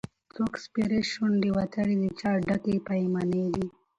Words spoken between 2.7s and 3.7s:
پیمانې دي